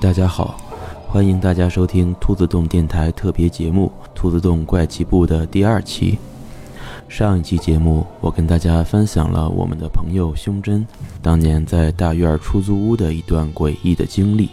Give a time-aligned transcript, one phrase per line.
[0.00, 0.56] 大家好，
[1.08, 6.16] 欢迎大家收听兔子洞电台特别节目《兔子洞怪奇部》的第二期。
[7.08, 10.86] 上一期节目，我跟大家分享了我们的朋友胸针
[11.20, 14.50] 当年在大院出租屋的一段诡异的经历。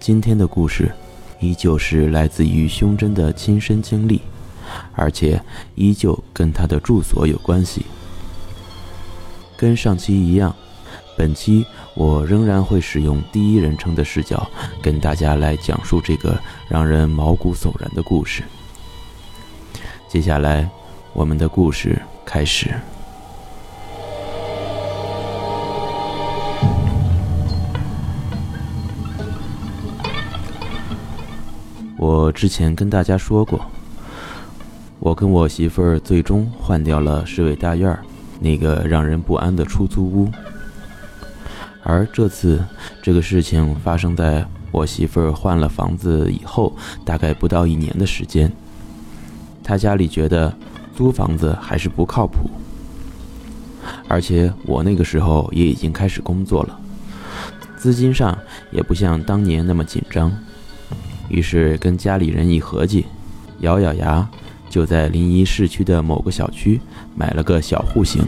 [0.00, 0.90] 今天的故事，
[1.38, 4.20] 依旧是来自于胸针的亲身经历，
[4.96, 5.40] 而且
[5.76, 7.86] 依旧跟他的住所有关系。
[9.56, 10.52] 跟上期一样，
[11.16, 14.48] 本期我仍然会使用第一人称的视角，
[14.82, 18.42] 跟大家来讲述这个让人毛骨悚然的故事。
[20.08, 20.68] 接下来。
[21.14, 22.74] 我们的故事开始。
[31.96, 33.64] 我之前跟大家说过，
[34.98, 37.96] 我跟我媳妇儿最终换掉了市委大院
[38.40, 40.28] 那个让人不安的出租屋，
[41.84, 42.64] 而这次
[43.00, 48.50] 这个事情发生在我媳妇儿换了房子以后，大概不到一年的时间，
[49.62, 50.52] 她家里觉得。
[50.96, 52.48] 租房子还是不靠谱，
[54.06, 56.78] 而且我那个时候也已经开始工作了，
[57.76, 58.38] 资金上
[58.70, 60.32] 也不像当年那么紧张，
[61.28, 63.06] 于是跟家里人一合计，
[63.58, 64.24] 咬咬牙，
[64.70, 66.80] 就在临沂市区的某个小区
[67.16, 68.24] 买了个小户型。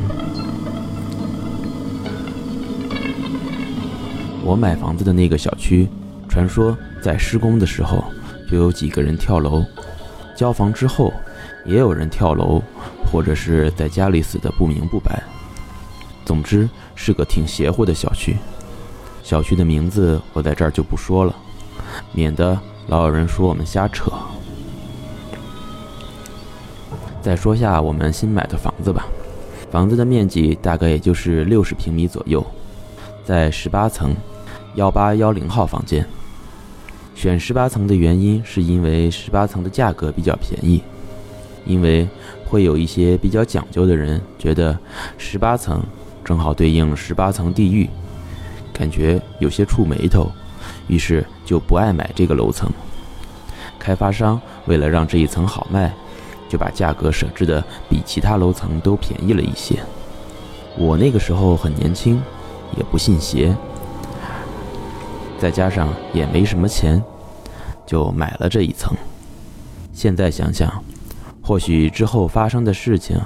[4.46, 5.88] 我买房子的那个小区，
[6.28, 8.04] 传说在施工的时候
[8.48, 9.64] 就有几个人跳楼，
[10.36, 11.12] 交房之后。
[11.64, 12.62] 也有人跳楼，
[13.10, 15.20] 或者是在家里死的不明不白。
[16.24, 18.36] 总之是个挺邪乎的小区。
[19.24, 21.34] 小区的名字我在这儿就不说了，
[22.12, 22.56] 免得
[22.86, 24.12] 老有人说我们瞎扯。
[27.20, 29.08] 再说下我们新买的房子吧，
[29.68, 32.46] 房子的面积大概也就是六十平米左右，
[33.24, 34.14] 在十八层，
[34.76, 36.06] 幺八幺零号房间。
[37.14, 40.82] 选十八层的原因是因为十八层的价格比较便宜。
[41.64, 42.06] 因为
[42.44, 44.78] 会有一些比较讲究的人觉得
[45.18, 45.82] 十八层
[46.22, 47.88] 正好对应十八层地狱，
[48.72, 50.30] 感觉有些触眉头，
[50.86, 52.70] 于是就不爱买这个楼层。
[53.78, 55.92] 开发商为了让这一层好卖，
[56.48, 59.76] 就把价格设置的比其他楼层都便宜了一些。
[60.76, 62.20] 我那个时候很年轻，
[62.76, 63.56] 也不信邪，
[65.38, 67.02] 再加上也没什么钱，
[67.86, 68.94] 就买了这一层。
[69.92, 70.82] 现在想想。
[71.42, 73.16] 或许之后发生的事情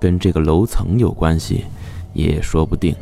[0.00, 1.64] 跟这个楼层有关系，
[2.12, 2.92] 也说不定。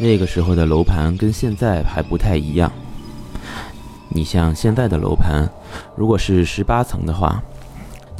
[0.00, 2.72] 那个时候的楼盘跟现在还不太一样。
[4.08, 5.48] 你像现在的楼盘，
[5.94, 7.40] 如果是十八层的话，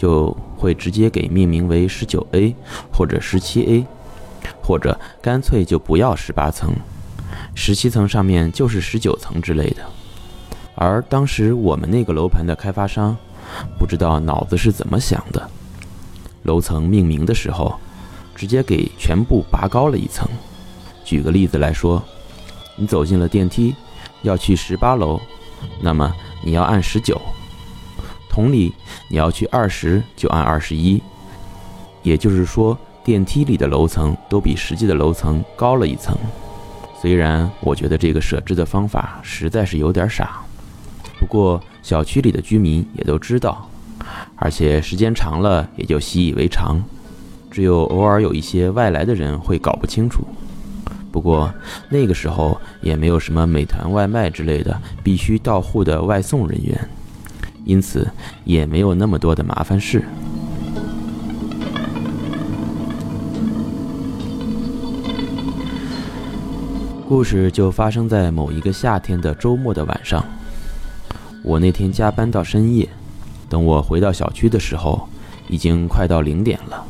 [0.05, 2.55] 就会直接给命名为十九 A
[2.93, 3.87] 或者十七 A。
[4.63, 6.75] 或者干脆就不要十八层，
[7.55, 9.83] 十七层上面就是十九层之类的。
[10.75, 13.17] 而当时我们那个楼盘的开发商，
[13.79, 15.51] 不知道脑子是怎么想的，
[16.43, 17.75] 楼层命名的时候，
[18.35, 20.29] 直接给全部拔高了一层。
[21.05, 22.03] 举个例子来说，
[22.77, 23.75] 你走进了电梯，
[24.21, 25.19] 要去十八楼，
[25.81, 27.17] 那么你要按十九；
[28.35, 28.75] 同理，
[29.09, 31.01] 你要去二十就按二十一。
[32.03, 32.77] 也就是说。
[33.05, 36.17] 电梯里的楼层都比实际的楼层高了一层，
[36.99, 40.41] 虽然我觉得这个设置的方法实在是有点傻，
[41.21, 43.69] 不过小区里的居民也都知道，
[44.37, 46.83] 而且时间长了也就习以为常，
[47.51, 50.27] 只有偶尔有一些外来的人会搞不清楚。
[51.13, 51.53] 不过
[51.91, 56.89] 那个时候也没有什么美团外卖之类的必须到户的外送人员，
[57.65, 58.09] 因此
[58.45, 60.05] 也没有那么多的麻烦事。
[67.07, 70.25] 故事就发生在某一个夏天的周末的晚上。
[71.43, 72.89] 我那天加班到深夜，
[73.49, 75.07] 等我回到小区的时候，
[75.49, 76.85] 已经快到零点了。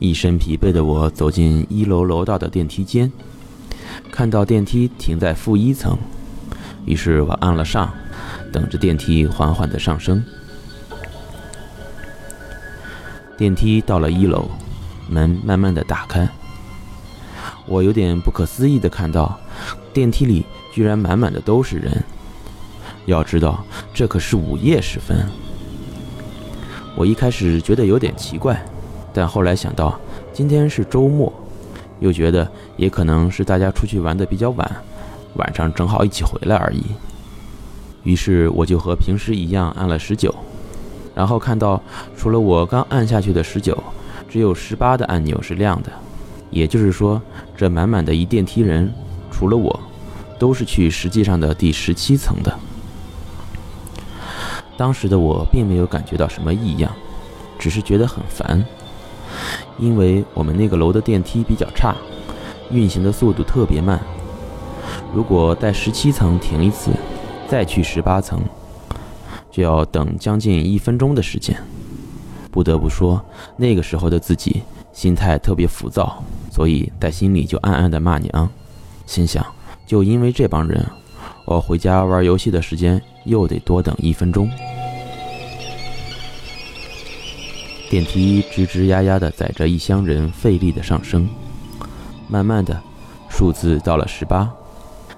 [0.00, 3.10] 一身疲惫的我走进一楼楼道的电梯间，
[4.10, 5.96] 看到电梯停在负一层，
[6.84, 7.94] 于是我按了上，
[8.52, 10.22] 等着电梯缓缓的上升。
[13.36, 14.50] 电梯到了一楼，
[15.08, 16.28] 门慢慢的打开。
[17.66, 19.38] 我有点不可思议的看到，
[19.92, 22.04] 电梯里居然满满的都是人。
[23.06, 23.64] 要知道，
[23.94, 25.26] 这可是午夜时分。
[26.94, 28.60] 我一开始觉得有点奇怪，
[29.14, 29.98] 但后来想到
[30.32, 31.32] 今天是周末，
[32.00, 32.46] 又觉得
[32.76, 34.76] 也可能是大家出去玩的比较晚，
[35.34, 36.82] 晚上正好一起回来而已。
[38.02, 40.34] 于是我就和平时一样按了十九，
[41.14, 41.80] 然后看到
[42.16, 43.76] 除了我刚按下去的十九，
[44.28, 45.90] 只有十八的按钮是亮的，
[46.50, 47.20] 也就是说，
[47.56, 48.92] 这满满的一电梯人，
[49.30, 49.80] 除了我，
[50.38, 52.58] 都是去实际上的第十七层的。
[54.76, 56.90] 当时的我并没有感觉到什么异样，
[57.58, 58.64] 只是觉得很烦，
[59.78, 61.94] 因为我们那个楼的电梯比较差，
[62.70, 64.00] 运行的速度特别慢。
[65.14, 66.92] 如果在十七层停一次，
[67.50, 68.40] 再去十八层，
[69.50, 71.60] 就要等将近一分钟的时间。
[72.48, 73.20] 不得不说，
[73.56, 74.62] 那个时候的自己
[74.92, 78.48] 心态特别浮躁，所以在心里就暗暗的骂娘，
[79.04, 79.44] 心想
[79.84, 80.86] 就因为这帮人，
[81.44, 84.48] 我回家玩游戏的时间又得多等一分钟。
[87.90, 91.28] 电梯吱吱呀呀的载着一箱人费力的上升，
[92.28, 92.80] 慢慢的，
[93.28, 94.48] 数字到了十八。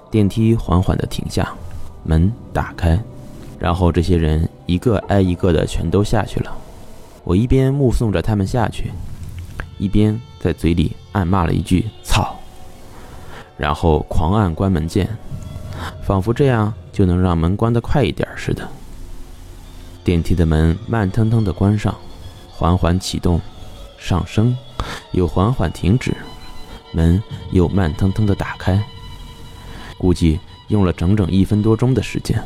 [0.09, 1.53] 电梯缓缓地停下，
[2.03, 2.99] 门打开，
[3.59, 6.55] 然后这些人一个挨一个的全都下去了。
[7.23, 8.91] 我一边目送着他们下去，
[9.77, 12.35] 一边在嘴里暗骂了一句“操”，
[13.57, 15.07] 然后狂按关门键，
[16.03, 18.67] 仿佛这样就能让门关得快一点似的。
[20.03, 21.95] 电梯的门慢腾腾地关上，
[22.51, 23.39] 缓缓启动，
[23.97, 24.57] 上升，
[25.13, 26.13] 又缓缓停止，
[26.91, 28.83] 门又慢腾腾地打开。
[29.97, 30.37] 估计
[30.73, 32.43] 用了整整一分多钟的时间，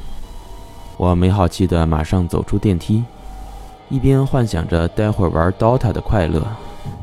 [0.97, 3.01] 我没好气的马上走出电梯，
[3.87, 6.45] 一边幻想着待会儿玩 DOTA 的快乐，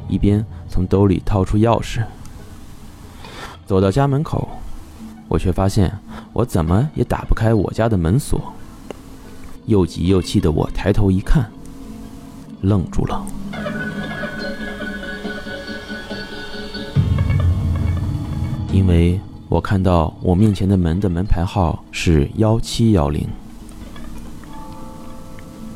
[0.06, 2.04] 一边从兜里掏出钥匙。
[3.64, 4.46] 走到家门口，
[5.26, 5.90] 我却发现
[6.34, 8.52] 我怎么也打不开我家的门锁。
[9.64, 11.50] 又急又气的我抬头一看，
[12.60, 13.24] 愣住了，
[18.70, 19.18] 因为。
[19.54, 23.24] 我看到我面前的门的门牌号是幺七幺零，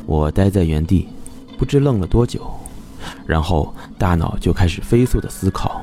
[0.04, 1.06] 我呆在原地，
[1.56, 2.44] 不知愣了多久，
[3.25, 5.80] 然后大脑就开始飞速的思考。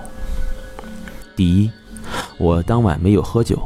[1.38, 1.72] 第一，
[2.38, 3.58] 我当晚没有喝酒，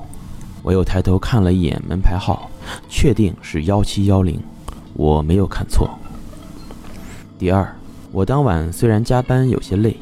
[0.62, 2.52] 我又抬头看了一眼门牌号，
[2.88, 4.40] 确定是幺七幺零，
[4.94, 5.90] 我没有看错。
[7.40, 7.76] 第二，
[8.12, 9.98] 我当晚虽然加班有些累，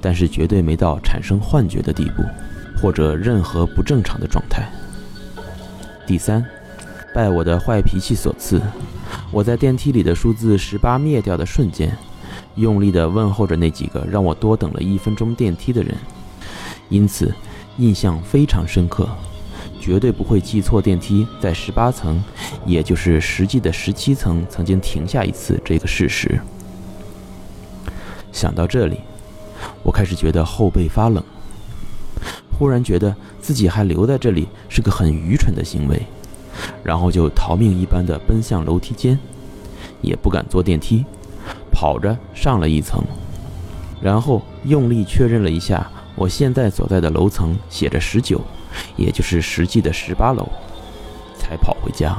[0.00, 2.22] 但是绝对没到产生幻觉的地步。
[2.80, 4.70] 或者任何不正常的状态。
[6.06, 6.44] 第三，
[7.14, 8.60] 拜我的坏脾气所赐，
[9.30, 11.96] 我在电梯里的数字十八灭掉的瞬间，
[12.54, 15.96] 用力地问候着那几个让我多等了一分钟电梯的人，
[16.88, 17.34] 因此
[17.78, 19.08] 印象非常深刻，
[19.80, 22.22] 绝对不会记错电梯在十八层，
[22.64, 26.40] 也就是实际的十七层曾经停下一次这个事实。
[28.30, 29.00] 想到这里，
[29.82, 31.24] 我开始觉得后背发冷。
[32.58, 36.00] 忽然觉得自己还留在这里是个很愚蠢的行为，
[36.82, 39.18] 然后就逃命一般的奔向楼梯间，
[40.00, 41.04] 也不敢坐电梯，
[41.70, 43.04] 跑着上了一层，
[44.00, 48.40] 然后用力确认了一下我现在所在的楼层写着十九，
[48.96, 50.48] 也就是实际的十八楼，
[51.38, 52.16] 才跑回家。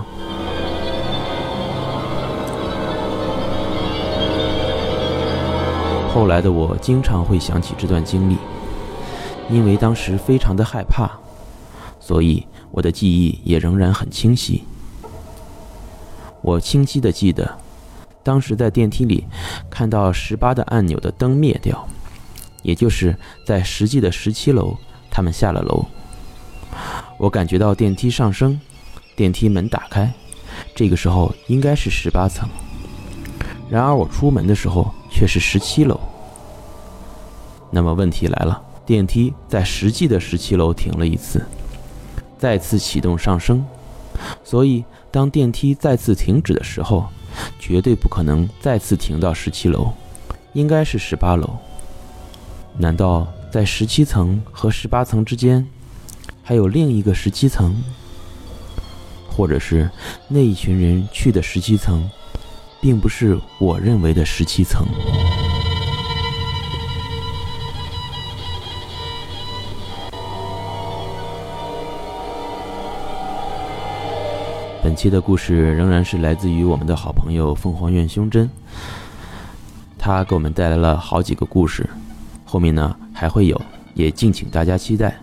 [6.13, 8.37] 后来的我经常会想起这段经历。
[9.49, 11.09] 因为当时非常的害怕，
[11.99, 14.63] 所以我的记忆也仍然很清晰。
[16.41, 17.57] 我清晰的记得，
[18.23, 19.25] 当时在电梯里
[19.69, 21.87] 看到十八的按钮的灯灭掉，
[22.61, 24.75] 也就是在实际的十七楼，
[25.09, 25.85] 他们下了楼。
[27.17, 28.59] 我感觉到电梯上升，
[29.15, 30.13] 电梯门打开，
[30.75, 32.47] 这个时候应该是十八层。
[33.69, 35.99] 然而我出门的时候却是十七楼。
[37.71, 38.61] 那么问题来了。
[38.87, 41.45] 电梯在实际的十七楼停了一次，
[42.39, 43.65] 再次启动上升，
[44.45, 47.05] 所以当电梯再次停止的时候，
[47.59, 49.91] 绝对不可能再次停到十七楼，
[50.53, 51.49] 应该是十八楼。
[52.77, 55.67] 难道在十七层和十八层之间，
[56.41, 57.75] 还有另一个十七层？
[59.29, 59.89] 或者是
[60.29, 62.09] 那一群人去的十七层，
[62.79, 64.87] 并不是我认为的十七层？
[74.87, 78.49] 本期的故事仍然是来自于我们的好朋友凤凰院胸针，
[79.97, 81.85] 他给我们带来了好几个故事，
[82.45, 83.61] 后面呢还会有，
[83.95, 85.19] 也敬请大家期待。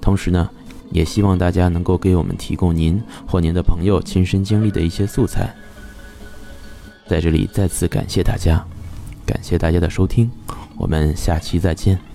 [0.00, 0.50] 同时呢，
[0.90, 5.54] 也希望大家能够给我们提供您或您的朋友亲身经历的一些素材。
[7.06, 8.66] 在这里再次感谢大家，
[9.24, 10.28] 感谢大家的收听，
[10.76, 12.09] 我们下期再见。